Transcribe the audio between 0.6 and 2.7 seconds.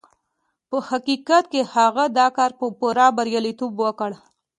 په حقيقت کې هغه دا کار په